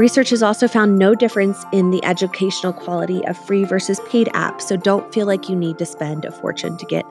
Research 0.00 0.30
has 0.30 0.42
also 0.42 0.66
found 0.66 0.98
no 0.98 1.14
difference 1.14 1.62
in 1.72 1.90
the 1.90 2.02
educational 2.06 2.72
quality 2.72 3.22
of 3.26 3.36
free 3.36 3.64
versus 3.64 4.00
paid 4.08 4.28
apps, 4.28 4.62
so 4.62 4.74
don't 4.74 5.12
feel 5.12 5.26
like 5.26 5.50
you 5.50 5.54
need 5.54 5.76
to 5.76 5.84
spend 5.84 6.24
a 6.24 6.32
fortune 6.32 6.78
to 6.78 6.86
get 6.86 7.04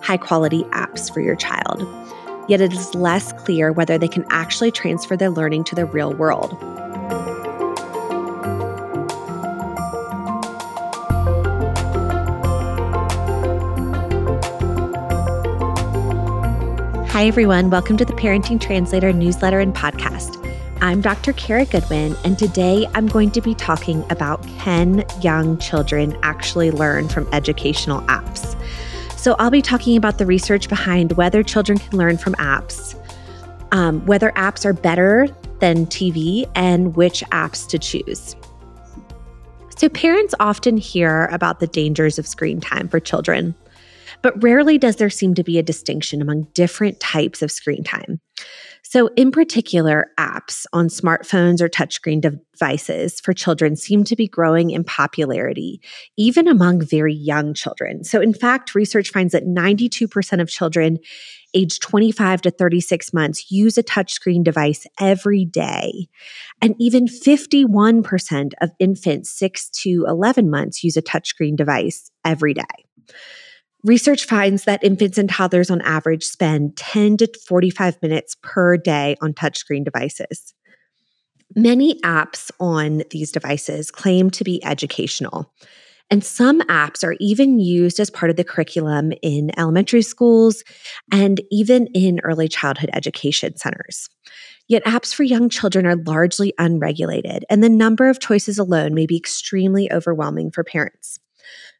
high 0.00 0.16
quality 0.16 0.62
apps 0.66 1.12
for 1.12 1.20
your 1.20 1.34
child. 1.34 1.84
Yet 2.48 2.60
it 2.60 2.72
is 2.72 2.94
less 2.94 3.32
clear 3.32 3.72
whether 3.72 3.98
they 3.98 4.06
can 4.06 4.24
actually 4.30 4.70
transfer 4.70 5.16
their 5.16 5.30
learning 5.30 5.64
to 5.64 5.74
the 5.74 5.86
real 5.86 6.12
world. 6.14 6.56
Hi, 17.10 17.26
everyone. 17.26 17.70
Welcome 17.70 17.96
to 17.96 18.04
the 18.04 18.12
Parenting 18.12 18.60
Translator 18.60 19.12
newsletter 19.12 19.58
and 19.58 19.74
podcast. 19.74 20.45
I'm 20.82 21.00
Dr. 21.00 21.32
Cara 21.32 21.64
Goodwin, 21.64 22.14
and 22.22 22.38
today 22.38 22.86
I'm 22.94 23.06
going 23.06 23.30
to 23.30 23.40
be 23.40 23.54
talking 23.54 24.04
about 24.10 24.46
can 24.58 25.06
young 25.22 25.56
children 25.56 26.14
actually 26.22 26.70
learn 26.70 27.08
from 27.08 27.26
educational 27.32 28.02
apps? 28.02 28.54
So, 29.18 29.36
I'll 29.38 29.50
be 29.50 29.62
talking 29.62 29.96
about 29.96 30.18
the 30.18 30.26
research 30.26 30.68
behind 30.68 31.12
whether 31.12 31.42
children 31.42 31.78
can 31.78 31.98
learn 31.98 32.18
from 32.18 32.34
apps, 32.34 32.94
um, 33.72 34.04
whether 34.04 34.32
apps 34.32 34.66
are 34.66 34.74
better 34.74 35.28
than 35.60 35.86
TV, 35.86 36.48
and 36.54 36.94
which 36.94 37.24
apps 37.32 37.66
to 37.68 37.78
choose. 37.78 38.36
So, 39.78 39.88
parents 39.88 40.34
often 40.40 40.76
hear 40.76 41.24
about 41.32 41.58
the 41.58 41.66
dangers 41.66 42.18
of 42.18 42.26
screen 42.26 42.60
time 42.60 42.88
for 42.88 43.00
children, 43.00 43.54
but 44.20 44.40
rarely 44.42 44.76
does 44.76 44.96
there 44.96 45.10
seem 45.10 45.34
to 45.36 45.42
be 45.42 45.58
a 45.58 45.62
distinction 45.62 46.20
among 46.20 46.42
different 46.52 47.00
types 47.00 47.40
of 47.40 47.50
screen 47.50 47.82
time. 47.82 48.20
So, 48.88 49.08
in 49.16 49.32
particular, 49.32 50.12
apps 50.16 50.64
on 50.72 50.86
smartphones 50.86 51.60
or 51.60 51.68
touchscreen 51.68 52.20
devices 52.20 53.20
for 53.20 53.32
children 53.32 53.74
seem 53.74 54.04
to 54.04 54.14
be 54.14 54.28
growing 54.28 54.70
in 54.70 54.84
popularity, 54.84 55.80
even 56.16 56.46
among 56.46 56.82
very 56.82 57.12
young 57.12 57.52
children. 57.52 58.04
So, 58.04 58.20
in 58.20 58.32
fact, 58.32 58.76
research 58.76 59.10
finds 59.10 59.32
that 59.32 59.44
92% 59.44 60.40
of 60.40 60.48
children 60.48 60.98
aged 61.52 61.82
25 61.82 62.42
to 62.42 62.50
36 62.52 63.12
months 63.12 63.50
use 63.50 63.76
a 63.76 63.82
touchscreen 63.82 64.44
device 64.44 64.86
every 65.00 65.44
day. 65.44 66.06
And 66.62 66.76
even 66.78 67.06
51% 67.08 68.52
of 68.60 68.70
infants 68.78 69.30
6 69.32 69.68
to 69.82 70.04
11 70.06 70.48
months 70.48 70.84
use 70.84 70.96
a 70.96 71.02
touchscreen 71.02 71.56
device 71.56 72.12
every 72.24 72.54
day. 72.54 72.62
Research 73.86 74.24
finds 74.24 74.64
that 74.64 74.82
infants 74.82 75.16
and 75.16 75.30
toddlers 75.30 75.70
on 75.70 75.80
average 75.82 76.24
spend 76.24 76.76
10 76.76 77.18
to 77.18 77.32
45 77.46 78.02
minutes 78.02 78.36
per 78.42 78.76
day 78.76 79.14
on 79.22 79.32
touchscreen 79.32 79.84
devices. 79.84 80.52
Many 81.54 82.00
apps 82.00 82.50
on 82.58 83.04
these 83.10 83.30
devices 83.30 83.92
claim 83.92 84.28
to 84.30 84.42
be 84.42 84.62
educational. 84.64 85.52
And 86.10 86.24
some 86.24 86.62
apps 86.62 87.04
are 87.04 87.14
even 87.20 87.60
used 87.60 88.00
as 88.00 88.10
part 88.10 88.28
of 88.28 88.34
the 88.36 88.42
curriculum 88.42 89.12
in 89.22 89.56
elementary 89.56 90.02
schools 90.02 90.64
and 91.12 91.40
even 91.52 91.86
in 91.94 92.18
early 92.24 92.48
childhood 92.48 92.90
education 92.92 93.56
centers. 93.56 94.08
Yet 94.66 94.84
apps 94.84 95.14
for 95.14 95.22
young 95.22 95.48
children 95.48 95.86
are 95.86 95.94
largely 95.94 96.52
unregulated, 96.58 97.44
and 97.48 97.62
the 97.62 97.68
number 97.68 98.08
of 98.08 98.18
choices 98.18 98.58
alone 98.58 98.94
may 98.94 99.06
be 99.06 99.16
extremely 99.16 99.90
overwhelming 99.92 100.50
for 100.50 100.64
parents. 100.64 101.20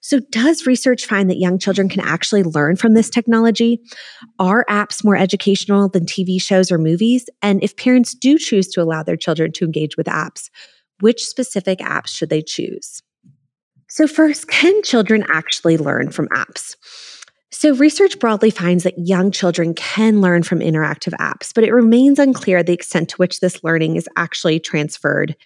So, 0.00 0.20
does 0.30 0.66
research 0.66 1.06
find 1.06 1.28
that 1.30 1.38
young 1.38 1.58
children 1.58 1.88
can 1.88 2.00
actually 2.00 2.42
learn 2.42 2.76
from 2.76 2.94
this 2.94 3.10
technology? 3.10 3.80
Are 4.38 4.64
apps 4.68 5.04
more 5.04 5.16
educational 5.16 5.88
than 5.88 6.06
TV 6.06 6.40
shows 6.40 6.70
or 6.70 6.78
movies? 6.78 7.28
And 7.42 7.62
if 7.62 7.76
parents 7.76 8.14
do 8.14 8.38
choose 8.38 8.68
to 8.68 8.82
allow 8.82 9.02
their 9.02 9.16
children 9.16 9.52
to 9.52 9.64
engage 9.64 9.96
with 9.96 10.06
apps, 10.06 10.48
which 11.00 11.24
specific 11.24 11.80
apps 11.80 12.08
should 12.08 12.30
they 12.30 12.42
choose? 12.42 13.02
So, 13.88 14.06
first, 14.06 14.48
can 14.48 14.82
children 14.82 15.24
actually 15.28 15.76
learn 15.76 16.10
from 16.10 16.28
apps? 16.28 16.76
So, 17.50 17.74
research 17.74 18.18
broadly 18.18 18.50
finds 18.50 18.84
that 18.84 18.98
young 18.98 19.30
children 19.30 19.74
can 19.74 20.20
learn 20.20 20.42
from 20.42 20.60
interactive 20.60 21.14
apps, 21.14 21.52
but 21.54 21.64
it 21.64 21.72
remains 21.72 22.18
unclear 22.18 22.62
the 22.62 22.72
extent 22.72 23.08
to 23.10 23.16
which 23.16 23.40
this 23.40 23.64
learning 23.64 23.96
is 23.96 24.08
actually 24.16 24.60
transferred 24.60 25.36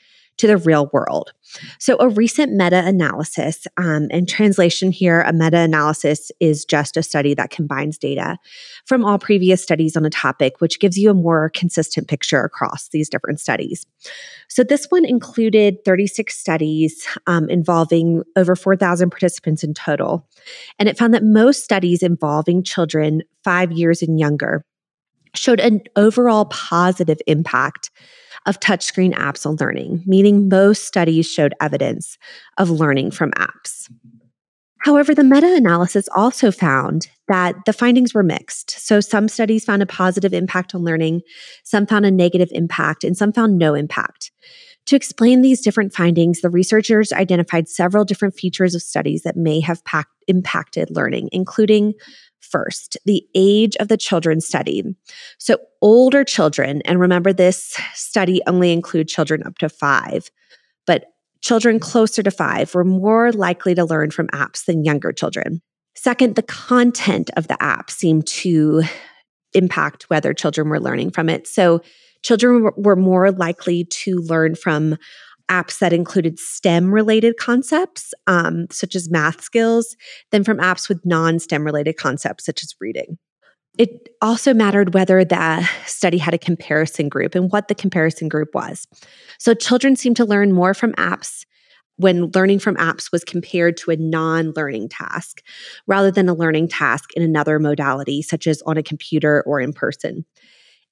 to 0.41 0.47
the 0.47 0.57
real 0.57 0.89
world. 0.95 1.33
So, 1.79 1.99
a 2.01 2.09
recent 2.09 2.53
meta 2.53 2.83
analysis, 2.85 3.67
um, 3.77 4.09
and 4.11 4.27
translation 4.27 4.91
here, 4.91 5.21
a 5.21 5.35
meta 5.35 5.59
analysis 5.59 6.33
is 6.41 6.65
just 6.65 6.97
a 6.97 7.03
study 7.03 7.35
that 7.35 7.51
combines 7.51 7.99
data 7.99 8.39
from 8.87 9.05
all 9.05 9.19
previous 9.19 9.63
studies 9.63 9.99
on 9.99 10.07
a 10.07 10.11
topic, 10.11 10.61
which 10.61 10.81
gives 10.81 10.97
you 10.97 11.11
a 11.11 11.15
more 11.15 11.51
consistent 11.51 12.09
picture 12.09 12.43
across 12.43 12.89
these 12.89 13.11
different 13.11 13.39
studies. 13.39 13.87
So, 14.49 14.65
this 14.65 14.87
one 14.87 15.05
included 15.05 15.85
36 15.85 16.35
studies 16.35 17.07
um, 17.27 17.51
involving 17.51 18.23
over 18.35 18.57
4,000 18.57 19.11
participants 19.11 19.63
in 19.63 19.75
total. 19.75 20.27
And 20.79 20.89
it 20.89 20.97
found 20.97 21.13
that 21.13 21.23
most 21.23 21.65
studies 21.65 22.03
involving 22.03 22.63
children 22.63 23.23
five 23.45 23.73
years 23.73 24.01
and 24.01 24.19
younger 24.19 24.65
showed 25.35 25.61
an 25.61 25.83
overall 25.97 26.47
positive 26.47 27.19
impact 27.27 27.91
of 28.47 28.61
touchscreen 28.61 29.15
apps 29.15 29.47
on 29.47 29.57
learning, 29.57 30.03
meaning 30.07 30.49
most 30.49 30.85
studies 30.85 31.31
showed 31.31 31.55
evidence 31.61 32.19
of 32.59 32.71
learning 32.71 33.11
from 33.11 33.31
apps. 33.33 33.91
However, 34.83 35.15
the 35.15 35.25
meta 35.25 35.55
analysis 35.55 36.09
also 36.17 36.51
found 36.51 37.09
that 37.29 37.55
the 37.67 37.73
findings 37.73 38.15
were 38.15 38.23
mixed. 38.23 38.71
So, 38.71 39.01
some 39.01 39.29
studies 39.29 39.65
found 39.65 39.83
a 39.83 39.87
positive 39.87 40.33
impact 40.33 40.75
on 40.75 40.85
learning, 40.85 41.21
some 41.65 41.87
found 41.87 42.07
a 42.07 42.11
negative 42.11 42.49
impact, 42.53 43.05
and 43.05 43.17
some 43.17 43.33
found 43.33 43.59
no 43.59 43.75
impact. 43.75 44.33
To 44.87 44.97
explain 44.97 45.43
these 45.43 45.61
different 45.61 45.93
findings, 45.93 46.41
the 46.41 46.49
researchers 46.49 47.13
identified 47.13 47.69
several 47.69 48.05
different 48.05 48.35
features 48.35 48.75
of 48.75 48.83
studies 48.83 49.23
that 49.23 49.37
may 49.37 49.61
have 49.61 49.83
impacted 50.27 50.91
learning, 50.91 51.29
including 51.31 51.93
first, 52.41 52.97
the 53.05 53.25
age 53.35 53.77
of 53.77 53.89
the 53.89 53.97
children 53.97 54.41
studied. 54.41 54.95
So, 55.39 55.59
older 55.81 56.25
children, 56.25 56.83
and 56.85 57.01
remember 57.01 57.33
this 57.33 57.77
study 57.95 58.41
only 58.47 58.73
include 58.73 59.09
children 59.09 59.43
up 59.45 59.59
to 59.59 59.69
five, 59.69 60.31
but 60.87 61.07
children 61.43 61.79
closer 61.79 62.23
to 62.23 62.31
five 62.31 62.75
were 62.75 62.85
more 62.85 63.33
likely 63.33 63.75
to 63.75 63.85
learn 63.85 64.11
from 64.11 64.29
apps 64.29 64.65
than 64.65 64.85
younger 64.85 65.13
children. 65.13 65.63
Second, 65.95 66.37
the 66.37 66.43
content 66.43 67.31
of 67.37 67.49
the 67.49 67.61
app 67.63 67.91
seemed 67.91 68.27
to 68.27 68.83
impact 69.55 70.09
whether 70.09 70.33
children 70.33 70.69
were 70.69 70.81
learning 70.81 71.11
from 71.11 71.29
it. 71.29 71.47
So, 71.47 71.83
children 72.23 72.71
were 72.77 72.97
more 72.97 73.31
likely 73.31 73.85
to 73.85 74.17
learn 74.19 74.55
from 74.55 74.97
apps 75.51 75.79
that 75.81 75.93
included 75.93 76.39
STEM 76.39 76.95
related 76.95 77.37
concepts, 77.37 78.15
um, 78.27 78.67
such 78.71 78.95
as 78.95 79.11
math 79.11 79.43
skills, 79.43 79.97
than 80.31 80.45
from 80.45 80.59
apps 80.59 80.89
with 80.89 81.05
non 81.05 81.39
STEM 81.39 81.65
related 81.65 81.97
concepts, 81.97 82.47
such 82.47 82.63
as 82.63 82.75
reading. 82.81 83.19
It 83.79 84.09
also 84.23 84.55
mattered 84.55 84.95
whether 84.95 85.25
the 85.25 85.69
study 85.87 86.19
had 86.19 86.35
a 86.35 86.39
comparison 86.39 87.09
group 87.09 87.35
and 87.35 87.51
what 87.53 87.69
the 87.69 87.75
comparison 87.75 88.29
group 88.29 88.55
was. 88.55 88.87
So, 89.39 89.55
children 89.55 89.97
seemed 89.97 90.17
to 90.17 90.25
learn 90.25 90.53
more 90.53 90.75
from 90.75 90.93
apps 90.95 91.45
when 91.97 92.31
learning 92.35 92.59
from 92.59 92.77
apps 92.77 93.13
was 93.13 93.25
compared 93.25 93.77
to 93.77 93.91
a 93.91 93.97
non 93.97 94.53
learning 94.57 94.89
task 94.89 95.43
rather 95.87 96.11
than 96.11 96.29
a 96.29 96.35
learning 96.35 96.69
task 96.69 97.11
in 97.15 97.23
another 97.23 97.59
modality, 97.59 98.23
such 98.23 98.47
as 98.47 98.63
on 98.63 98.77
a 98.77 98.83
computer 98.83 99.43
or 99.47 99.61
in 99.61 99.73
person. 99.73 100.25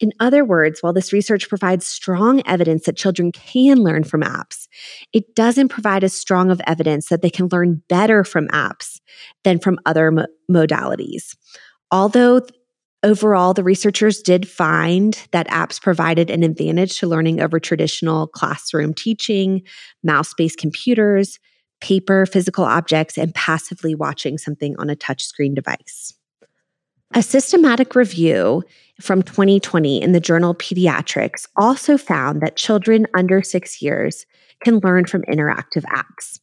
In 0.01 0.13
other 0.21 0.45
words, 0.45 0.81
while 0.81 0.93
this 0.93 1.13
research 1.13 1.49
provides 1.49 1.87
strong 1.87 2.43
evidence 2.47 2.85
that 2.87 2.97
children 2.97 3.33
can 3.33 3.79
learn 3.79 4.05
from 4.05 4.23
apps, 4.23 4.69
it 5.13 5.35
doesn't 5.35 5.69
provide 5.69 6.05
as 6.05 6.13
strong 6.13 6.51
of 6.51 6.61
evidence 6.67 7.09
that 7.09 7.23
they 7.23 7.31
can 7.31 7.49
learn 7.51 7.83
better 7.89 8.23
from 8.23 8.49
apps 8.49 9.01
than 9.43 9.59
from 9.59 9.79
other 9.87 10.13
mo- 10.13 10.27
modalities. 10.51 11.37
Although 11.91 12.43
overall, 13.03 13.55
the 13.55 13.65
researchers 13.65 14.21
did 14.23 14.49
find 14.49 15.21
that 15.33 15.49
apps 15.49 15.81
provided 15.81 16.31
an 16.31 16.43
advantage 16.43 16.99
to 16.99 17.07
learning 17.07 17.41
over 17.41 17.59
traditional 17.59 18.29
classroom 18.29 18.95
teaching, 18.95 19.63
mouse 20.03 20.35
based 20.35 20.59
computers, 20.59 21.39
paper, 21.81 22.27
physical 22.27 22.65
objects, 22.65 23.17
and 23.17 23.35
passively 23.35 23.95
watching 23.95 24.39
something 24.39 24.75
on 24.79 24.91
a 24.91 24.97
touchscreen 24.97 25.55
device. 25.55 26.18
A 27.15 27.23
systematic 27.23 27.95
review 27.95 28.63
from 29.01 29.23
2020 29.23 30.03
in 30.03 30.13
the 30.13 30.21
journal 30.21 30.55
Pediatrics 30.55 31.49
also 31.57 31.97
found 31.97 32.43
that 32.43 32.57
children 32.57 33.07
under 33.17 33.43
six 33.43 33.81
years 33.81 34.27
can 34.63 34.81
learn 34.81 35.07
from 35.07 35.23
interactive 35.23 35.85
apps. 35.85 36.39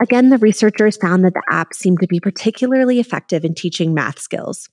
Again, 0.00 0.30
the 0.30 0.38
researchers 0.38 0.96
found 0.96 1.24
that 1.24 1.34
the 1.34 1.42
apps 1.50 1.74
seemed 1.74 2.00
to 2.00 2.06
be 2.06 2.20
particularly 2.20 3.00
effective 3.00 3.44
in 3.44 3.54
teaching 3.54 3.92
math 3.92 4.18
skills. 4.18 4.70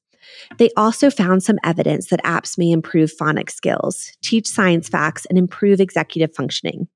They 0.58 0.70
also 0.78 1.10
found 1.10 1.44
some 1.44 1.60
evidence 1.64 2.08
that 2.08 2.24
apps 2.24 2.58
may 2.58 2.72
improve 2.72 3.12
phonics 3.16 3.52
skills, 3.52 4.12
teach 4.22 4.48
science 4.48 4.88
facts, 4.88 5.26
and 5.26 5.38
improve 5.38 5.82
executive 5.82 6.34
functioning. 6.34 6.88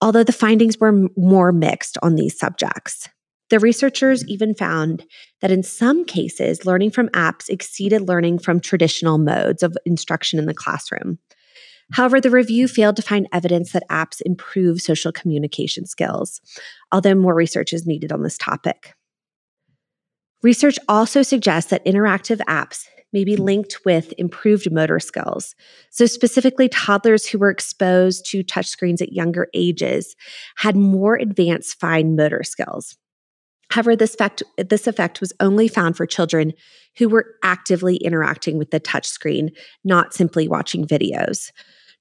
Although 0.00 0.24
the 0.24 0.32
findings 0.32 0.78
were 0.78 1.08
more 1.16 1.52
mixed 1.52 1.98
on 2.02 2.14
these 2.14 2.38
subjects. 2.38 3.08
The 3.50 3.58
researchers 3.58 4.24
even 4.26 4.54
found 4.54 5.04
that 5.40 5.50
in 5.50 5.64
some 5.64 6.04
cases, 6.04 6.64
learning 6.64 6.92
from 6.92 7.08
apps 7.08 7.48
exceeded 7.48 8.02
learning 8.02 8.38
from 8.38 8.60
traditional 8.60 9.18
modes 9.18 9.64
of 9.64 9.76
instruction 9.84 10.38
in 10.38 10.46
the 10.46 10.54
classroom. 10.54 11.18
However, 11.92 12.20
the 12.20 12.30
review 12.30 12.68
failed 12.68 12.94
to 12.96 13.02
find 13.02 13.26
evidence 13.32 13.72
that 13.72 13.88
apps 13.90 14.22
improve 14.24 14.80
social 14.80 15.10
communication 15.10 15.86
skills, 15.86 16.40
although 16.92 17.16
more 17.16 17.34
research 17.34 17.72
is 17.72 17.86
needed 17.86 18.12
on 18.12 18.22
this 18.22 18.38
topic. 18.38 18.94
Research 20.42 20.78
also 20.88 21.22
suggests 21.22 21.70
that 21.70 21.84
interactive 21.84 22.38
apps 22.48 22.86
may 23.12 23.24
be 23.24 23.36
linked 23.36 23.84
with 23.84 24.14
improved 24.16 24.70
motor 24.70 25.00
skills. 25.00 25.56
So, 25.90 26.06
specifically, 26.06 26.68
toddlers 26.68 27.26
who 27.26 27.38
were 27.38 27.50
exposed 27.50 28.24
to 28.30 28.44
touchscreens 28.44 29.02
at 29.02 29.12
younger 29.12 29.48
ages 29.52 30.14
had 30.56 30.76
more 30.76 31.16
advanced 31.16 31.80
fine 31.80 32.14
motor 32.14 32.44
skills. 32.44 32.96
However, 33.70 33.94
this 33.94 34.14
effect, 34.14 34.42
this 34.56 34.86
effect 34.86 35.20
was 35.20 35.32
only 35.40 35.68
found 35.68 35.96
for 35.96 36.06
children 36.06 36.52
who 36.98 37.08
were 37.08 37.34
actively 37.42 37.96
interacting 37.96 38.58
with 38.58 38.70
the 38.70 38.80
touchscreen, 38.80 39.50
not 39.84 40.12
simply 40.12 40.48
watching 40.48 40.86
videos. 40.86 41.50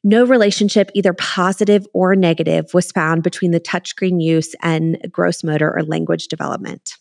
No 0.03 0.25
relationship, 0.25 0.89
either 0.93 1.13
positive 1.13 1.85
or 1.93 2.15
negative, 2.15 2.73
was 2.73 2.91
found 2.91 3.21
between 3.21 3.51
the 3.51 3.59
touchscreen 3.59 4.21
use 4.21 4.55
and 4.63 4.97
gross 5.11 5.43
motor 5.43 5.75
or 5.75 5.83
language 5.83 6.27
development. 6.27 6.95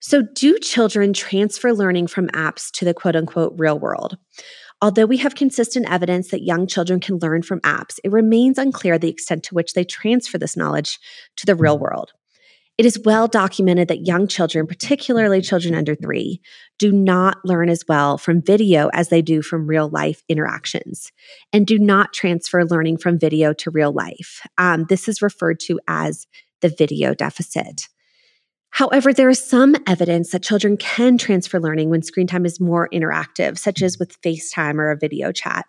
So, 0.00 0.22
do 0.34 0.58
children 0.58 1.14
transfer 1.14 1.72
learning 1.72 2.08
from 2.08 2.28
apps 2.28 2.70
to 2.72 2.84
the 2.84 2.92
quote 2.92 3.16
unquote 3.16 3.54
real 3.56 3.78
world? 3.78 4.18
Although 4.82 5.06
we 5.06 5.16
have 5.16 5.34
consistent 5.34 5.90
evidence 5.90 6.28
that 6.28 6.44
young 6.44 6.66
children 6.66 7.00
can 7.00 7.18
learn 7.18 7.40
from 7.40 7.60
apps, 7.60 7.98
it 8.04 8.12
remains 8.12 8.58
unclear 8.58 8.98
the 8.98 9.08
extent 9.08 9.44
to 9.44 9.54
which 9.54 9.72
they 9.72 9.84
transfer 9.84 10.36
this 10.36 10.58
knowledge 10.58 10.98
to 11.36 11.46
the 11.46 11.54
real 11.54 11.78
mm. 11.78 11.80
world. 11.80 12.12
It 12.76 12.86
is 12.86 12.98
well 13.04 13.28
documented 13.28 13.86
that 13.88 14.06
young 14.06 14.26
children, 14.26 14.66
particularly 14.66 15.40
children 15.40 15.76
under 15.76 15.94
three, 15.94 16.40
do 16.78 16.90
not 16.90 17.38
learn 17.44 17.68
as 17.68 17.84
well 17.88 18.18
from 18.18 18.42
video 18.42 18.88
as 18.92 19.10
they 19.10 19.22
do 19.22 19.42
from 19.42 19.68
real 19.68 19.88
life 19.88 20.24
interactions 20.28 21.12
and 21.52 21.66
do 21.66 21.78
not 21.78 22.12
transfer 22.12 22.64
learning 22.64 22.96
from 22.96 23.18
video 23.18 23.52
to 23.52 23.70
real 23.70 23.92
life. 23.92 24.44
Um, 24.58 24.86
this 24.88 25.08
is 25.08 25.22
referred 25.22 25.60
to 25.60 25.78
as 25.86 26.26
the 26.62 26.68
video 26.68 27.14
deficit. 27.14 27.88
However, 28.70 29.12
there 29.12 29.30
is 29.30 29.40
some 29.40 29.76
evidence 29.86 30.32
that 30.32 30.42
children 30.42 30.76
can 30.76 31.16
transfer 31.16 31.60
learning 31.60 31.90
when 31.90 32.02
screen 32.02 32.26
time 32.26 32.44
is 32.44 32.58
more 32.58 32.88
interactive, 32.92 33.56
such 33.56 33.82
as 33.82 34.00
with 34.00 34.20
FaceTime 34.20 34.78
or 34.78 34.90
a 34.90 34.98
video 34.98 35.30
chat. 35.30 35.66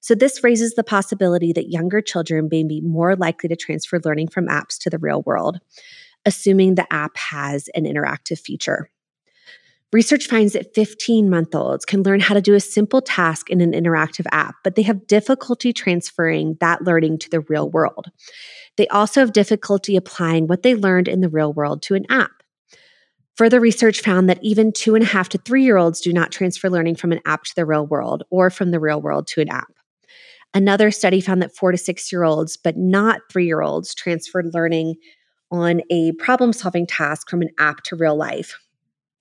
So, 0.00 0.16
this 0.16 0.42
raises 0.42 0.74
the 0.74 0.82
possibility 0.82 1.52
that 1.52 1.70
younger 1.70 2.00
children 2.00 2.48
may 2.50 2.64
be 2.64 2.80
more 2.80 3.14
likely 3.14 3.48
to 3.50 3.56
transfer 3.56 4.00
learning 4.04 4.28
from 4.28 4.48
apps 4.48 4.78
to 4.80 4.90
the 4.90 4.98
real 4.98 5.22
world, 5.22 5.60
assuming 6.26 6.74
the 6.74 6.92
app 6.92 7.16
has 7.16 7.68
an 7.74 7.84
interactive 7.84 8.38
feature. 8.38 8.90
Research 9.92 10.28
finds 10.28 10.52
that 10.52 10.72
15 10.74 11.28
month 11.28 11.52
olds 11.54 11.84
can 11.84 12.04
learn 12.04 12.20
how 12.20 12.34
to 12.34 12.40
do 12.40 12.54
a 12.54 12.60
simple 12.60 13.02
task 13.02 13.50
in 13.50 13.60
an 13.60 13.72
interactive 13.72 14.26
app, 14.30 14.54
but 14.62 14.76
they 14.76 14.82
have 14.82 15.08
difficulty 15.08 15.72
transferring 15.72 16.56
that 16.60 16.82
learning 16.82 17.18
to 17.18 17.30
the 17.30 17.40
real 17.40 17.68
world. 17.68 18.06
They 18.76 18.86
also 18.88 19.20
have 19.20 19.32
difficulty 19.32 19.96
applying 19.96 20.46
what 20.46 20.62
they 20.62 20.76
learned 20.76 21.08
in 21.08 21.22
the 21.22 21.28
real 21.28 21.52
world 21.52 21.82
to 21.82 21.96
an 21.96 22.06
app. 22.08 22.30
Further 23.36 23.58
research 23.58 24.00
found 24.00 24.28
that 24.28 24.38
even 24.42 24.70
two 24.72 24.94
and 24.94 25.02
a 25.02 25.08
half 25.08 25.28
to 25.30 25.38
three 25.38 25.64
year 25.64 25.76
olds 25.76 26.00
do 26.00 26.12
not 26.12 26.30
transfer 26.30 26.70
learning 26.70 26.94
from 26.94 27.10
an 27.10 27.20
app 27.26 27.42
to 27.44 27.54
the 27.56 27.66
real 27.66 27.86
world 27.86 28.22
or 28.30 28.48
from 28.48 28.70
the 28.70 28.78
real 28.78 29.00
world 29.00 29.26
to 29.28 29.40
an 29.40 29.48
app. 29.48 29.72
Another 30.54 30.90
study 30.90 31.20
found 31.20 31.42
that 31.42 31.56
four 31.56 31.72
to 31.72 31.78
six 31.78 32.12
year 32.12 32.22
olds, 32.22 32.56
but 32.56 32.76
not 32.76 33.22
three 33.30 33.46
year 33.46 33.62
olds, 33.62 33.94
transferred 33.94 34.52
learning 34.54 34.96
on 35.50 35.82
a 35.90 36.12
problem 36.12 36.52
solving 36.52 36.86
task 36.86 37.28
from 37.28 37.42
an 37.42 37.50
app 37.58 37.82
to 37.84 37.96
real 37.96 38.16
life. 38.16 38.58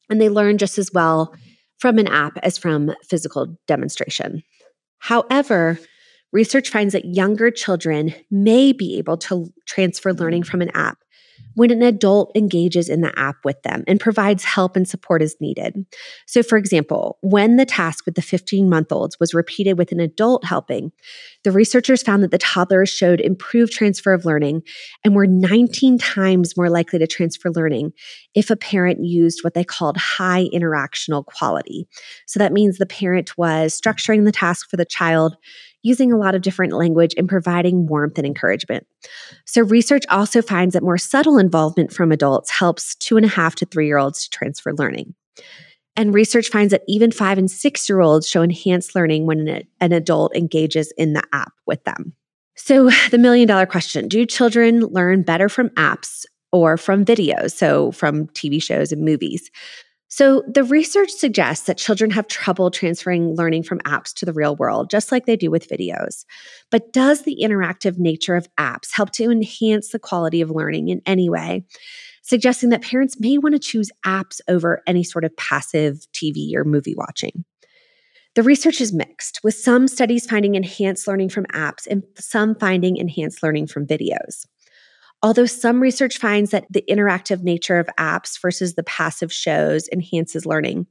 And 0.10 0.20
they 0.20 0.30
learn 0.30 0.58
just 0.58 0.78
as 0.78 0.92
well 0.94 1.36
from 1.78 1.98
an 1.98 2.08
app 2.08 2.38
as 2.44 2.58
from 2.58 2.92
physical 3.04 3.58
demonstration. 3.68 4.44
However, 5.00 5.80
research 6.32 6.70
finds 6.70 6.94
that 6.94 7.06
younger 7.06 7.52
children 7.52 8.14
may 8.30 8.74
be 8.74 8.98
able 8.98 9.18
to 9.18 9.48
transfer 9.66 10.14
learning 10.14 10.44
from 10.44 10.62
an 10.62 10.72
app 10.74 11.00
when 11.56 11.72
an 11.72 11.82
adult 11.82 12.32
engages 12.36 12.90
in 12.90 13.02
the 13.02 13.18
app 13.18 13.38
with 13.44 13.62
them 13.64 13.84
and 13.88 14.00
provides 14.00 14.44
help 14.44 14.76
and 14.76 14.88
support 14.88 15.22
as 15.22 15.36
needed. 15.40 15.86
So, 16.26 16.44
for 16.44 16.58
example, 16.58 17.18
when 17.22 17.58
the 17.58 17.66
task 17.66 18.06
with 18.06 18.16
the 18.16 18.22
15 18.22 18.70
month 18.70 18.92
olds 18.92 19.20
was 19.20 19.34
repeated 19.34 19.78
with 19.78 19.92
an 19.92 20.00
adult 20.00 20.46
helping, 20.46 20.92
the 21.44 21.52
researchers 21.52 22.04
found 22.04 22.24
that 22.24 22.32
the 22.32 22.38
toddlers 22.38 22.90
showed 22.90 23.20
improved 23.20 23.74
transfer 23.74 24.14
of 24.14 24.26
learning 24.26 24.64
and 25.04 25.16
were 25.16 25.28
19 25.28 25.98
times 25.98 26.56
more 26.56 26.70
likely 26.70 27.00
to 27.00 27.08
transfer 27.08 27.52
learning 27.52 27.94
if 28.36 28.50
a 28.50 28.56
parent 28.56 29.04
used 29.04 29.44
what 29.44 29.54
they 29.54 29.64
called 29.64 29.98
high 29.98 30.48
interactional 30.54 31.26
quality. 31.26 31.88
So, 32.26 32.40
that 32.40 32.54
means 32.54 32.78
the 32.78 32.86
parent 32.86 33.38
was 33.38 33.80
structuring 33.80 34.26
the 34.26 34.32
task 34.32 34.70
for 34.70 34.78
the 34.78 34.86
child 34.86 35.36
using 35.84 36.12
a 36.12 36.18
lot 36.18 36.36
of 36.36 36.42
different 36.42 36.74
language 36.74 37.14
and 37.18 37.30
providing 37.30 37.88
warmth 37.88 38.18
and 38.18 38.28
encouragement. 38.28 38.86
So, 39.46 39.62
research 39.62 40.04
also 40.10 40.42
finds 40.42 40.74
that 40.74 40.84
more 40.84 40.98
subtle 40.98 41.38
involvement 41.38 41.94
from 41.94 42.12
adults 42.12 42.52
helps 42.52 42.96
two 42.96 43.18
and 43.18 43.26
a 43.26 43.30
half 43.30 43.56
to 43.56 43.66
three 43.66 43.88
year 43.88 43.98
olds 43.98 44.24
to 44.24 44.30
transfer 44.30 44.74
learning. 44.74 45.16
And 45.96 46.14
research 46.14 46.50
finds 46.50 46.72
that 46.72 46.84
even 46.88 47.12
five 47.12 47.38
and 47.38 47.52
six 47.52 47.90
year 47.90 48.00
olds 48.00 48.28
show 48.28 48.42
enhanced 48.42 48.96
learning 48.96 49.26
when 49.26 49.48
an, 49.48 49.64
an 49.82 49.92
adult 49.92 50.36
engages 50.36 50.94
in 50.98 51.14
the 51.14 51.24
app 51.34 51.54
with 51.66 51.84
them. 51.84 52.14
So, 52.56 52.90
the 53.12 53.18
million 53.18 53.48
dollar 53.48 53.66
question 53.66 54.08
do 54.08 54.26
children 54.26 54.82
learn 54.82 55.24
better 55.24 55.50
from 55.50 55.70
apps 55.72 56.26
or 56.52 56.78
from 56.78 57.06
videos? 57.06 57.52
So, 57.52 57.92
from 57.92 58.28
TV 58.28 58.62
shows 58.62 58.92
and 58.92 59.04
movies? 59.04 59.50
So, 60.12 60.44
the 60.48 60.64
research 60.64 61.12
suggests 61.12 61.68
that 61.68 61.78
children 61.78 62.10
have 62.12 62.28
trouble 62.28 62.72
transferring 62.72 63.36
learning 63.36 63.62
from 63.64 63.78
apps 63.82 64.12
to 64.16 64.26
the 64.26 64.34
real 64.34 64.56
world, 64.56 64.90
just 64.90 65.12
like 65.12 65.28
they 65.28 65.36
do 65.36 65.52
with 65.52 65.70
videos. 65.70 66.26
But 66.72 66.92
does 66.92 67.22
the 67.22 67.38
interactive 67.44 68.00
nature 68.00 68.36
of 68.36 68.48
apps 68.56 68.90
help 68.92 69.12
to 69.12 69.30
enhance 69.30 69.90
the 69.90 70.00
quality 70.00 70.42
of 70.42 70.50
learning 70.50 70.90
in 70.90 71.02
any 71.06 71.30
way? 71.30 71.64
Suggesting 72.24 72.70
that 72.70 72.82
parents 72.82 73.20
may 73.20 73.38
want 73.38 73.54
to 73.54 73.60
choose 73.60 73.92
apps 74.04 74.42
over 74.48 74.82
any 74.88 75.04
sort 75.04 75.26
of 75.26 75.38
passive 75.38 76.08
TV 76.12 76.56
or 76.56 76.64
movie 76.64 76.96
watching. 76.98 77.46
The 78.34 78.44
research 78.44 78.82
is 78.82 78.94
mixed, 78.94 79.40
with 79.44 79.56
some 79.56 79.88
studies 79.88 80.26
finding 80.26 80.56
enhanced 80.56 81.08
learning 81.08 81.30
from 81.30 81.46
apps 81.48 81.86
and 81.88 82.04
some 82.18 82.56
finding 82.56 82.98
enhanced 82.98 83.44
learning 83.44 83.68
from 83.68 83.86
videos. 83.86 84.46
Although 85.22 85.48
some 85.48 85.82
research 85.82 86.18
finds 86.18 86.52
that 86.52 86.66
the 86.70 86.84
interactive 86.90 87.44
nature 87.44 87.78
of 87.78 87.90
apps 88.00 88.40
versus 88.42 88.76
the 88.76 88.84
passive 88.84 89.34
shows 89.34 89.90
enhances 89.92 90.46
learning, 90.46 90.88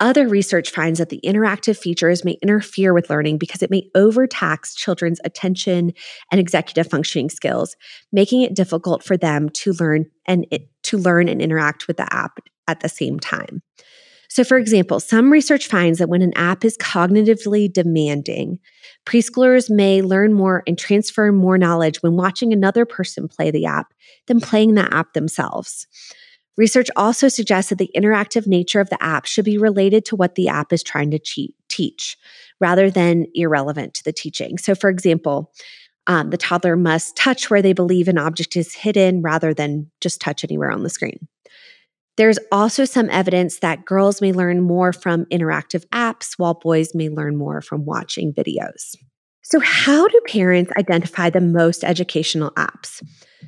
other 0.00 0.26
research 0.26 0.70
finds 0.70 0.98
that 0.98 1.10
the 1.10 1.20
interactive 1.22 1.76
features 1.76 2.24
may 2.24 2.38
interfere 2.42 2.94
with 2.94 3.10
learning 3.10 3.36
because 3.36 3.62
it 3.62 3.70
may 3.70 3.90
overtax 3.94 4.74
children's 4.74 5.20
attention 5.24 5.92
and 6.32 6.40
executive 6.40 6.88
functioning 6.88 7.28
skills, 7.28 7.76
making 8.10 8.40
it 8.40 8.54
difficult 8.54 9.04
for 9.04 9.18
them 9.18 9.50
to 9.50 9.74
learn 9.74 10.06
and 10.24 10.46
it, 10.50 10.70
to 10.84 10.96
learn 10.96 11.28
and 11.28 11.42
interact 11.42 11.86
with 11.86 11.98
the 11.98 12.14
app 12.14 12.38
at 12.66 12.80
the 12.80 12.88
same 12.88 13.20
time. 13.20 13.62
So, 14.30 14.44
for 14.44 14.58
example, 14.58 15.00
some 15.00 15.32
research 15.32 15.66
finds 15.66 15.98
that 15.98 16.08
when 16.08 16.22
an 16.22 16.32
app 16.36 16.64
is 16.64 16.78
cognitively 16.78 17.70
demanding, 17.70 18.60
preschoolers 19.04 19.68
may 19.68 20.02
learn 20.02 20.34
more 20.34 20.62
and 20.68 20.78
transfer 20.78 21.32
more 21.32 21.58
knowledge 21.58 22.00
when 22.00 22.16
watching 22.16 22.52
another 22.52 22.86
person 22.86 23.26
play 23.26 23.50
the 23.50 23.66
app 23.66 23.92
than 24.28 24.40
playing 24.40 24.76
the 24.76 24.94
app 24.94 25.14
themselves. 25.14 25.88
Research 26.56 26.86
also 26.94 27.26
suggests 27.26 27.70
that 27.70 27.78
the 27.78 27.90
interactive 27.96 28.46
nature 28.46 28.78
of 28.78 28.88
the 28.88 29.02
app 29.02 29.26
should 29.26 29.44
be 29.44 29.58
related 29.58 30.04
to 30.04 30.16
what 30.16 30.36
the 30.36 30.48
app 30.48 30.72
is 30.72 30.84
trying 30.84 31.10
to 31.10 31.18
cheat, 31.18 31.56
teach 31.68 32.16
rather 32.60 32.88
than 32.88 33.26
irrelevant 33.34 33.94
to 33.94 34.04
the 34.04 34.12
teaching. 34.12 34.58
So, 34.58 34.76
for 34.76 34.90
example, 34.90 35.52
um, 36.06 36.30
the 36.30 36.36
toddler 36.36 36.76
must 36.76 37.16
touch 37.16 37.50
where 37.50 37.62
they 37.62 37.72
believe 37.72 38.06
an 38.06 38.18
object 38.18 38.56
is 38.56 38.74
hidden 38.74 39.22
rather 39.22 39.52
than 39.52 39.90
just 40.00 40.20
touch 40.20 40.44
anywhere 40.44 40.70
on 40.70 40.84
the 40.84 40.90
screen. 40.90 41.26
There's 42.20 42.38
also 42.52 42.84
some 42.84 43.08
evidence 43.08 43.60
that 43.60 43.86
girls 43.86 44.20
may 44.20 44.30
learn 44.30 44.60
more 44.60 44.92
from 44.92 45.24
interactive 45.32 45.86
apps 45.86 46.34
while 46.36 46.52
boys 46.52 46.94
may 46.94 47.08
learn 47.08 47.34
more 47.34 47.62
from 47.62 47.86
watching 47.86 48.34
videos. 48.34 48.94
So, 49.40 49.58
how 49.58 50.06
do 50.06 50.20
parents 50.26 50.70
identify 50.76 51.30
the 51.30 51.40
most 51.40 51.82
educational 51.82 52.50
apps? 52.58 53.02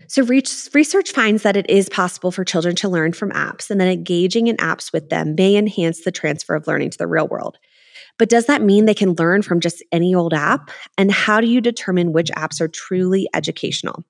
So, 0.08 0.22
research 0.24 1.12
finds 1.12 1.42
that 1.42 1.54
it 1.54 1.68
is 1.68 1.90
possible 1.90 2.32
for 2.32 2.46
children 2.46 2.74
to 2.76 2.88
learn 2.88 3.12
from 3.12 3.30
apps 3.32 3.68
and 3.68 3.78
that 3.78 3.88
engaging 3.88 4.46
in 4.46 4.56
apps 4.56 4.90
with 4.90 5.10
them 5.10 5.34
may 5.34 5.54
enhance 5.56 6.04
the 6.04 6.10
transfer 6.10 6.54
of 6.54 6.66
learning 6.66 6.92
to 6.92 6.98
the 6.98 7.06
real 7.06 7.28
world. 7.28 7.58
But 8.18 8.30
does 8.30 8.46
that 8.46 8.62
mean 8.62 8.86
they 8.86 8.94
can 8.94 9.16
learn 9.18 9.42
from 9.42 9.60
just 9.60 9.84
any 9.92 10.14
old 10.14 10.32
app? 10.32 10.70
And 10.96 11.12
how 11.12 11.42
do 11.42 11.46
you 11.46 11.60
determine 11.60 12.12
which 12.12 12.30
apps 12.30 12.58
are 12.58 12.68
truly 12.68 13.28
educational? 13.34 14.06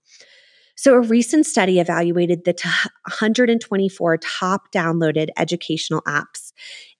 So, 0.82 0.94
a 0.94 1.00
recent 1.00 1.46
study 1.46 1.78
evaluated 1.78 2.44
the 2.44 2.54
t- 2.54 2.68
124 3.06 4.16
top 4.16 4.72
downloaded 4.72 5.28
educational 5.36 6.02
apps 6.08 6.52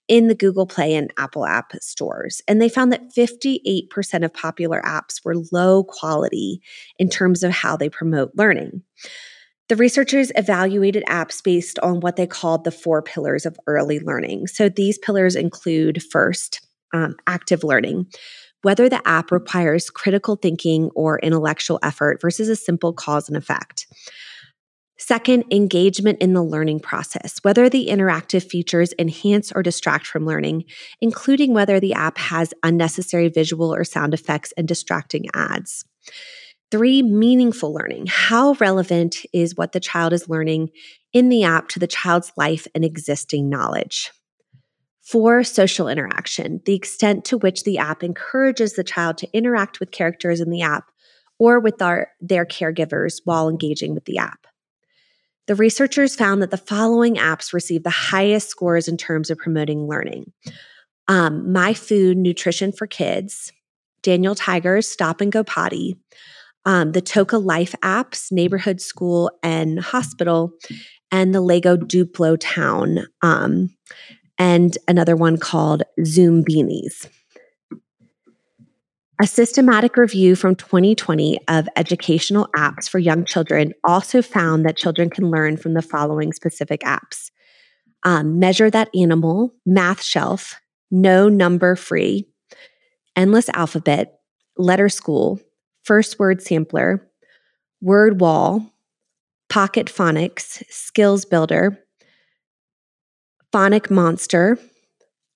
in 0.06 0.28
the 0.28 0.36
Google 0.36 0.68
Play 0.68 0.94
and 0.94 1.12
Apple 1.18 1.44
App 1.44 1.72
stores. 1.80 2.40
And 2.46 2.62
they 2.62 2.68
found 2.68 2.92
that 2.92 3.12
58% 3.12 4.24
of 4.24 4.32
popular 4.32 4.80
apps 4.82 5.24
were 5.24 5.34
low 5.50 5.82
quality 5.82 6.62
in 7.00 7.08
terms 7.08 7.42
of 7.42 7.50
how 7.50 7.76
they 7.76 7.88
promote 7.88 8.30
learning. 8.36 8.82
The 9.68 9.74
researchers 9.74 10.30
evaluated 10.36 11.02
apps 11.08 11.42
based 11.42 11.80
on 11.80 11.98
what 11.98 12.14
they 12.14 12.28
called 12.28 12.62
the 12.62 12.70
four 12.70 13.02
pillars 13.02 13.44
of 13.46 13.58
early 13.66 13.98
learning. 13.98 14.46
So 14.46 14.68
these 14.68 14.96
pillars 14.96 15.34
include 15.34 16.04
first, 16.04 16.64
um, 16.94 17.16
active 17.26 17.64
learning, 17.64 18.06
whether 18.62 18.88
the 18.88 19.06
app 19.06 19.30
requires 19.30 19.90
critical 19.90 20.36
thinking 20.36 20.90
or 20.94 21.18
intellectual 21.18 21.78
effort 21.82 22.20
versus 22.20 22.48
a 22.48 22.56
simple 22.56 22.92
cause 22.92 23.28
and 23.28 23.36
effect. 23.36 23.86
Second, 24.98 25.44
engagement 25.50 26.18
in 26.20 26.32
the 26.32 26.44
learning 26.44 26.78
process, 26.78 27.40
whether 27.42 27.68
the 27.68 27.88
interactive 27.88 28.44
features 28.44 28.94
enhance 29.00 29.50
or 29.50 29.60
distract 29.60 30.06
from 30.06 30.24
learning, 30.24 30.64
including 31.00 31.52
whether 31.52 31.80
the 31.80 31.92
app 31.92 32.16
has 32.18 32.54
unnecessary 32.62 33.28
visual 33.28 33.74
or 33.74 33.82
sound 33.82 34.14
effects 34.14 34.52
and 34.56 34.68
distracting 34.68 35.26
ads. 35.34 35.84
Three, 36.70 37.02
meaningful 37.02 37.74
learning. 37.74 38.06
How 38.08 38.52
relevant 38.60 39.26
is 39.32 39.56
what 39.56 39.72
the 39.72 39.80
child 39.80 40.12
is 40.12 40.28
learning 40.28 40.70
in 41.12 41.28
the 41.28 41.42
app 41.42 41.68
to 41.70 41.80
the 41.80 41.88
child's 41.88 42.32
life 42.36 42.68
and 42.72 42.84
existing 42.84 43.50
knowledge? 43.50 44.12
Four, 45.02 45.42
social 45.42 45.88
interaction, 45.88 46.60
the 46.64 46.74
extent 46.74 47.24
to 47.26 47.38
which 47.38 47.64
the 47.64 47.78
app 47.78 48.04
encourages 48.04 48.74
the 48.74 48.84
child 48.84 49.18
to 49.18 49.28
interact 49.32 49.80
with 49.80 49.90
characters 49.90 50.40
in 50.40 50.50
the 50.50 50.62
app 50.62 50.90
or 51.38 51.58
with 51.58 51.82
our, 51.82 52.08
their 52.20 52.46
caregivers 52.46 53.20
while 53.24 53.48
engaging 53.48 53.94
with 53.94 54.04
the 54.04 54.18
app. 54.18 54.46
The 55.48 55.56
researchers 55.56 56.14
found 56.14 56.40
that 56.40 56.52
the 56.52 56.56
following 56.56 57.16
apps 57.16 57.52
receive 57.52 57.82
the 57.82 57.90
highest 57.90 58.48
scores 58.48 58.86
in 58.86 58.96
terms 58.96 59.28
of 59.28 59.38
promoting 59.38 59.88
learning 59.88 60.32
um, 61.08 61.52
My 61.52 61.74
Food 61.74 62.16
Nutrition 62.16 62.70
for 62.70 62.86
Kids, 62.86 63.52
Daniel 64.02 64.36
Tiger's 64.36 64.88
Stop 64.88 65.20
and 65.20 65.32
Go 65.32 65.42
Potty, 65.42 65.98
um, 66.64 66.92
the 66.92 67.02
Toca 67.02 67.44
Life 67.44 67.74
apps, 67.82 68.30
Neighborhood 68.30 68.80
School 68.80 69.30
and 69.42 69.80
Hospital, 69.80 70.52
and 71.10 71.34
the 71.34 71.40
Lego 71.40 71.76
Duplo 71.76 72.36
Town, 72.38 73.06
um, 73.20 73.68
and 74.38 74.76
another 74.88 75.16
one 75.16 75.36
called 75.38 75.82
Zoombinis. 76.00 77.08
A 79.20 79.26
systematic 79.26 79.96
review 79.96 80.34
from 80.34 80.56
2020 80.56 81.38
of 81.46 81.68
educational 81.76 82.48
apps 82.56 82.88
for 82.88 82.98
young 82.98 83.24
children 83.24 83.72
also 83.84 84.20
found 84.20 84.66
that 84.66 84.76
children 84.76 85.10
can 85.10 85.30
learn 85.30 85.56
from 85.56 85.74
the 85.74 85.82
following 85.82 86.32
specific 86.32 86.80
apps 86.80 87.30
um, 88.04 88.40
Measure 88.40 88.68
That 88.68 88.88
Animal, 88.96 89.54
Math 89.64 90.02
Shelf, 90.02 90.60
No 90.90 91.28
Number 91.28 91.76
Free, 91.76 92.26
Endless 93.14 93.48
Alphabet, 93.50 94.18
Letter 94.56 94.88
School, 94.88 95.40
First 95.84 96.18
Word 96.18 96.42
Sampler, 96.42 97.08
Word 97.80 98.20
Wall, 98.20 98.72
Pocket 99.48 99.86
Phonics, 99.86 100.64
Skills 100.68 101.24
Builder, 101.24 101.78
Phonic 103.52 103.90
Monster, 103.90 104.58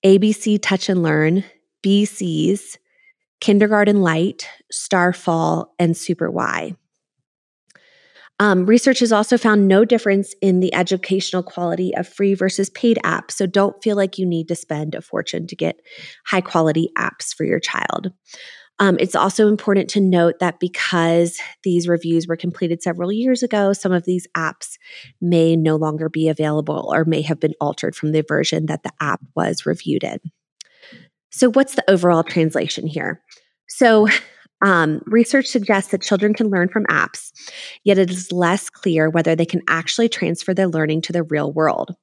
ABC 0.03 0.59
Touch 0.59 0.89
and 0.89 1.03
Learn, 1.03 1.43
BCs, 1.85 2.77
Kindergarten 3.39 4.01
Light, 4.01 4.49
Starfall, 4.71 5.71
and 5.77 5.95
Super 5.95 6.31
Why. 6.31 6.75
Um, 8.39 8.65
research 8.65 8.99
has 8.99 9.11
also 9.11 9.37
found 9.37 9.67
no 9.67 9.85
difference 9.85 10.33
in 10.41 10.61
the 10.61 10.73
educational 10.73 11.43
quality 11.43 11.95
of 11.95 12.07
free 12.07 12.33
versus 12.33 12.71
paid 12.71 12.99
apps. 13.03 13.31
So 13.33 13.45
don't 13.45 13.81
feel 13.83 13.95
like 13.95 14.17
you 14.17 14.25
need 14.25 14.47
to 14.47 14.55
spend 14.55 14.95
a 14.95 15.01
fortune 15.01 15.45
to 15.47 15.55
get 15.55 15.79
high 16.25 16.41
quality 16.41 16.89
apps 16.97 17.35
for 17.35 17.45
your 17.45 17.59
child. 17.59 18.11
Um, 18.79 18.97
it's 18.99 19.15
also 19.15 19.47
important 19.47 19.89
to 19.91 20.01
note 20.01 20.35
that 20.39 20.59
because 20.59 21.39
these 21.63 21.87
reviews 21.87 22.27
were 22.27 22.35
completed 22.35 22.83
several 22.83 23.11
years 23.11 23.41
ago, 23.41 23.73
some 23.73 23.91
of 23.91 24.05
these 24.05 24.27
apps 24.35 24.77
may 25.19 25.55
no 25.55 25.75
longer 25.75 26.09
be 26.09 26.27
available 26.27 26.91
or 26.93 27.03
may 27.03 27.21
have 27.23 27.39
been 27.39 27.55
altered 27.59 27.95
from 27.95 28.11
the 28.11 28.23
version 28.27 28.67
that 28.67 28.83
the 28.83 28.91
app 29.01 29.21
was 29.35 29.65
reviewed 29.65 30.03
in. 30.03 30.19
So, 31.31 31.49
what's 31.49 31.75
the 31.75 31.89
overall 31.89 32.23
translation 32.23 32.87
here? 32.87 33.21
So, 33.67 34.07
um, 34.63 35.01
research 35.05 35.47
suggests 35.47 35.91
that 35.91 36.01
children 36.01 36.33
can 36.33 36.49
learn 36.49 36.69
from 36.69 36.85
apps, 36.85 37.31
yet 37.83 37.97
it 37.97 38.09
is 38.09 38.31
less 38.31 38.69
clear 38.69 39.09
whether 39.09 39.35
they 39.35 39.45
can 39.45 39.61
actually 39.67 40.09
transfer 40.09 40.53
their 40.53 40.67
learning 40.67 41.01
to 41.03 41.13
the 41.13 41.23
real 41.23 41.51
world. 41.51 41.95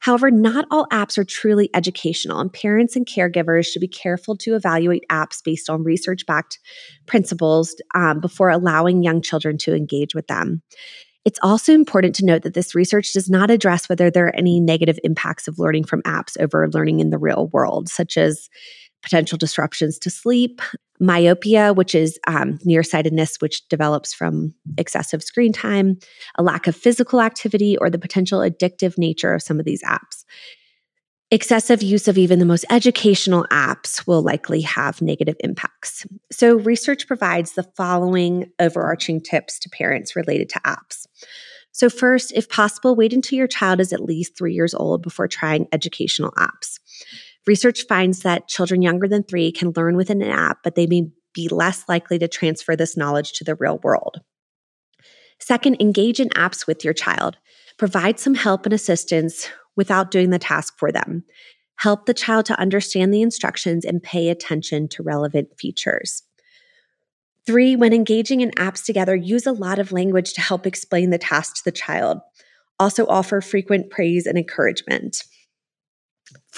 However, 0.00 0.30
not 0.30 0.66
all 0.70 0.86
apps 0.92 1.18
are 1.18 1.24
truly 1.24 1.70
educational, 1.74 2.40
and 2.40 2.52
parents 2.52 2.96
and 2.96 3.06
caregivers 3.06 3.66
should 3.66 3.80
be 3.80 3.88
careful 3.88 4.36
to 4.38 4.54
evaluate 4.54 5.04
apps 5.10 5.42
based 5.44 5.68
on 5.68 5.82
research 5.82 6.24
backed 6.26 6.58
principles 7.06 7.74
um, 7.94 8.20
before 8.20 8.50
allowing 8.50 9.02
young 9.02 9.20
children 9.20 9.58
to 9.58 9.74
engage 9.74 10.14
with 10.14 10.26
them. 10.28 10.62
It's 11.24 11.38
also 11.42 11.74
important 11.74 12.14
to 12.16 12.24
note 12.24 12.42
that 12.42 12.54
this 12.54 12.74
research 12.74 13.12
does 13.12 13.28
not 13.28 13.50
address 13.50 13.88
whether 13.88 14.10
there 14.10 14.28
are 14.28 14.36
any 14.36 14.60
negative 14.60 14.98
impacts 15.04 15.46
of 15.46 15.58
learning 15.58 15.84
from 15.84 16.00
apps 16.02 16.40
over 16.40 16.68
learning 16.70 17.00
in 17.00 17.10
the 17.10 17.18
real 17.18 17.48
world, 17.52 17.88
such 17.88 18.16
as 18.16 18.48
potential 19.02 19.38
disruptions 19.38 19.98
to 20.00 20.10
sleep, 20.10 20.60
myopia, 21.00 21.72
which 21.72 21.94
is 21.94 22.18
um, 22.26 22.58
nearsightedness, 22.64 23.36
which 23.40 23.66
develops 23.68 24.12
from 24.12 24.54
excessive 24.76 25.22
screen 25.22 25.52
time, 25.52 25.98
a 26.36 26.42
lack 26.42 26.66
of 26.66 26.76
physical 26.76 27.20
activity, 27.20 27.76
or 27.76 27.90
the 27.90 27.98
potential 27.98 28.40
addictive 28.40 28.98
nature 28.98 29.34
of 29.34 29.42
some 29.42 29.58
of 29.58 29.64
these 29.64 29.82
apps. 29.82 30.24
Excessive 31.30 31.82
use 31.82 32.08
of 32.08 32.16
even 32.16 32.38
the 32.38 32.46
most 32.46 32.64
educational 32.70 33.44
apps 33.50 34.06
will 34.06 34.22
likely 34.22 34.62
have 34.62 35.02
negative 35.02 35.36
impacts. 35.40 36.06
So, 36.32 36.56
research 36.56 37.06
provides 37.06 37.52
the 37.52 37.64
following 37.76 38.50
overarching 38.58 39.20
tips 39.20 39.58
to 39.58 39.68
parents 39.68 40.16
related 40.16 40.48
to 40.50 40.60
apps. 40.60 41.06
So, 41.72 41.90
first, 41.90 42.32
if 42.34 42.48
possible, 42.48 42.96
wait 42.96 43.12
until 43.12 43.36
your 43.36 43.46
child 43.46 43.78
is 43.78 43.92
at 43.92 44.02
least 44.02 44.38
three 44.38 44.54
years 44.54 44.72
old 44.72 45.02
before 45.02 45.28
trying 45.28 45.68
educational 45.70 46.32
apps. 46.32 46.77
Research 47.48 47.86
finds 47.88 48.20
that 48.20 48.46
children 48.46 48.82
younger 48.82 49.08
than 49.08 49.22
three 49.22 49.50
can 49.50 49.72
learn 49.74 49.96
within 49.96 50.20
an 50.20 50.28
app, 50.28 50.58
but 50.62 50.74
they 50.74 50.86
may 50.86 51.08
be 51.32 51.48
less 51.48 51.82
likely 51.88 52.18
to 52.18 52.28
transfer 52.28 52.76
this 52.76 52.94
knowledge 52.94 53.32
to 53.32 53.42
the 53.42 53.54
real 53.54 53.80
world. 53.82 54.20
Second, 55.40 55.80
engage 55.80 56.20
in 56.20 56.28
apps 56.30 56.66
with 56.66 56.84
your 56.84 56.92
child. 56.92 57.38
Provide 57.78 58.20
some 58.20 58.34
help 58.34 58.66
and 58.66 58.74
assistance 58.74 59.48
without 59.76 60.10
doing 60.10 60.28
the 60.28 60.38
task 60.38 60.74
for 60.76 60.92
them. 60.92 61.24
Help 61.76 62.04
the 62.04 62.12
child 62.12 62.44
to 62.44 62.60
understand 62.60 63.14
the 63.14 63.22
instructions 63.22 63.82
and 63.82 64.02
pay 64.02 64.28
attention 64.28 64.86
to 64.88 65.02
relevant 65.02 65.48
features. 65.58 66.24
Three, 67.46 67.76
when 67.76 67.94
engaging 67.94 68.42
in 68.42 68.50
apps 68.58 68.84
together, 68.84 69.16
use 69.16 69.46
a 69.46 69.52
lot 69.52 69.78
of 69.78 69.90
language 69.90 70.34
to 70.34 70.42
help 70.42 70.66
explain 70.66 71.08
the 71.08 71.16
task 71.16 71.56
to 71.56 71.64
the 71.64 71.72
child. 71.72 72.18
Also, 72.78 73.06
offer 73.06 73.40
frequent 73.40 73.88
praise 73.88 74.26
and 74.26 74.36
encouragement. 74.36 75.24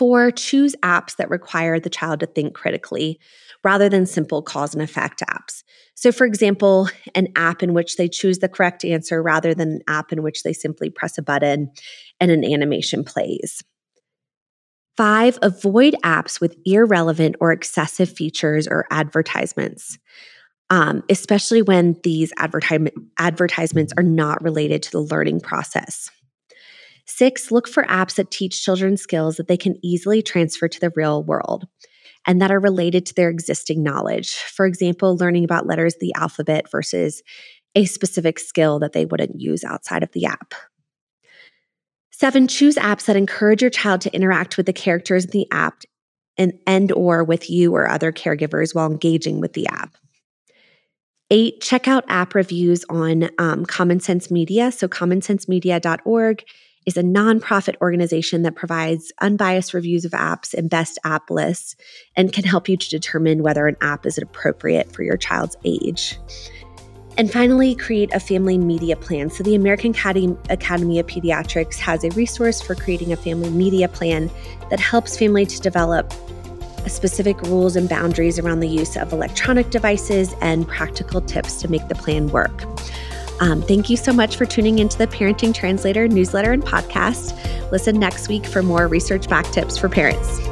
Four, 0.01 0.31
choose 0.31 0.75
apps 0.83 1.17
that 1.17 1.29
require 1.29 1.79
the 1.79 1.91
child 1.91 2.21
to 2.21 2.27
think 2.27 2.55
critically 2.55 3.21
rather 3.63 3.91
than 3.91 4.07
simple 4.07 4.41
cause 4.41 4.73
and 4.73 4.83
effect 4.83 5.23
apps. 5.29 5.63
So, 5.95 6.11
for 6.11 6.25
example, 6.25 6.89
an 7.15 7.29
app 7.37 7.63
in 7.63 7.75
which 7.75 7.99
they 7.99 8.09
choose 8.09 8.39
the 8.39 8.49
correct 8.49 8.83
answer 8.83 9.23
rather 9.23 9.53
than 9.53 9.73
an 9.73 9.81
app 9.89 10.11
in 10.11 10.23
which 10.23 10.43
they 10.43 10.55
simply 10.55 10.89
press 10.89 11.19
a 11.19 11.23
button 11.23 11.71
and 12.19 12.31
an 12.31 12.51
animation 12.51 13.05
plays. 13.05 13.63
Five, 14.97 15.39
avoid 15.43 15.95
apps 16.03 16.41
with 16.41 16.57
irrelevant 16.65 17.37
or 17.39 17.53
excessive 17.53 18.11
features 18.11 18.67
or 18.67 18.87
advertisements, 18.91 19.99
um, 20.71 21.03
especially 21.11 21.61
when 21.61 22.01
these 22.05 22.33
advertisement, 22.39 22.95
advertisements 23.19 23.93
are 23.99 24.03
not 24.03 24.43
related 24.43 24.83
to 24.85 24.93
the 24.93 25.03
learning 25.03 25.41
process. 25.41 26.11
Six, 27.11 27.51
look 27.51 27.67
for 27.67 27.83
apps 27.85 28.15
that 28.15 28.31
teach 28.31 28.63
children 28.63 28.97
skills 28.97 29.37
that 29.37 29.49
they 29.49 29.57
can 29.57 29.75
easily 29.85 30.23
transfer 30.23 30.69
to 30.69 30.81
the 30.81 30.93
real 30.95 31.25
world 31.25 31.67
and 32.25 32.41
that 32.41 32.53
are 32.53 32.61
related 32.61 33.05
to 33.07 33.15
their 33.15 33.31
existing 33.31 33.83
knowledge. 33.83 34.35
For 34.37 34.65
example, 34.65 35.17
learning 35.17 35.45
about 35.45 35.67
letters 35.67 35.97
the 35.99 36.15
alphabet 36.15 36.71
versus 36.71 37.23
a 37.75 37.85
specific 37.85 38.39
skill 38.39 38.79
that 38.79 38.93
they 38.93 39.07
wouldn't 39.07 39.41
use 39.41 39.65
outside 39.65 40.05
of 40.05 40.13
the 40.13 40.27
app. 40.27 40.55
Seven, 42.13 42.47
choose 42.47 42.77
apps 42.77 43.07
that 43.07 43.17
encourage 43.17 43.61
your 43.61 43.71
child 43.71 44.03
to 44.03 44.15
interact 44.15 44.57
with 44.57 44.67
the 44.67 44.73
characters 44.73 45.25
in 45.25 45.31
the 45.33 45.49
app 45.51 45.83
and, 46.39 46.53
and 46.65 46.93
or 46.93 47.25
with 47.25 47.51
you 47.51 47.75
or 47.75 47.89
other 47.89 48.13
caregivers 48.13 48.73
while 48.73 48.91
engaging 48.91 49.41
with 49.41 49.55
the 49.55 49.67
app. 49.67 49.97
Eight, 51.29 51.61
check 51.61 51.89
out 51.89 52.05
app 52.09 52.35
reviews 52.35 52.85
on 52.89 53.31
um, 53.39 53.67
Common 53.67 53.99
Sense 53.99 54.31
Media. 54.31 54.71
So 54.71 54.87
commonsensemedia.org 54.87 56.45
is 56.91 56.97
a 56.97 57.03
nonprofit 57.05 57.77
organization 57.81 58.43
that 58.43 58.57
provides 58.57 59.13
unbiased 59.21 59.73
reviews 59.73 60.05
of 60.05 60.11
apps 60.11 60.53
and 60.53 60.69
best 60.69 60.99
app 61.05 61.31
lists 61.31 61.77
and 62.17 62.33
can 62.33 62.43
help 62.43 62.69
you 62.69 62.77
to 62.77 62.91
determine 62.91 63.45
whether 63.45 63.69
an 63.69 63.77
app 63.81 64.05
is 64.07 64.19
appropriate 64.19 64.91
for 64.93 65.05
your 65.05 65.17
child's 65.17 65.57
age. 65.65 66.19
And 67.17 67.31
finally, 67.31 67.77
create 67.77 68.13
a 68.13 68.19
family 68.19 68.59
media 68.59 68.97
plan. 68.97 69.31
So, 69.31 69.45
the 69.45 69.55
American 69.55 69.91
Academy 69.93 70.99
of 70.99 71.07
Pediatrics 71.07 71.77
has 71.77 72.03
a 72.03 72.11
resource 72.11 72.61
for 72.61 72.75
creating 72.75 73.13
a 73.13 73.17
family 73.17 73.51
media 73.51 73.89
plan 73.89 74.29
that 74.71 74.81
helps 74.81 75.17
family 75.17 75.47
to 75.47 75.61
develop 75.61 76.13
specific 76.89 77.41
rules 77.43 77.77
and 77.77 77.89
boundaries 77.89 78.39
around 78.39 78.61
the 78.61 78.69
use 78.69 78.97
of 78.97 79.13
electronic 79.13 79.71
devices 79.71 80.35
and 80.41 80.67
practical 80.67 81.21
tips 81.21 81.61
to 81.61 81.69
make 81.69 81.87
the 81.89 81.95
plan 81.95 82.29
work. 82.29 82.65
Um, 83.41 83.63
thank 83.63 83.89
you 83.89 83.97
so 83.97 84.13
much 84.13 84.37
for 84.37 84.45
tuning 84.45 84.79
into 84.79 84.99
the 84.99 85.07
Parenting 85.07 85.55
Translator 85.55 86.07
newsletter 86.07 86.53
and 86.53 86.63
podcast. 86.63 87.35
Listen 87.73 87.99
next 87.99 88.29
week 88.29 88.47
for 88.47 88.63
more 88.63 88.87
research 88.87 89.29
back 89.29 89.47
tips 89.47 89.79
for 89.79 89.89
parents. 89.89 90.50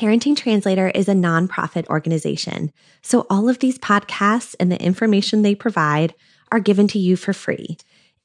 Parenting 0.00 0.34
Translator 0.34 0.88
is 0.88 1.10
a 1.10 1.12
nonprofit 1.12 1.86
organization, 1.88 2.72
so 3.02 3.26
all 3.28 3.50
of 3.50 3.58
these 3.58 3.78
podcasts 3.78 4.54
and 4.58 4.72
the 4.72 4.82
information 4.82 5.42
they 5.42 5.54
provide 5.54 6.14
are 6.50 6.58
given 6.58 6.88
to 6.88 6.98
you 6.98 7.16
for 7.16 7.34
free. 7.34 7.76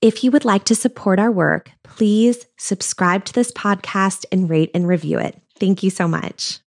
If 0.01 0.23
you 0.23 0.31
would 0.31 0.45
like 0.45 0.63
to 0.65 0.73
support 0.73 1.19
our 1.19 1.31
work, 1.31 1.71
please 1.83 2.45
subscribe 2.55 3.25
to 3.25 3.33
this 3.33 3.51
podcast 3.51 4.23
and 4.31 4.49
rate 4.49 4.71
and 4.73 4.87
review 4.87 5.19
it. 5.19 5.37
Thank 5.59 5.83
you 5.83 5.89
so 5.89 6.07
much. 6.07 6.61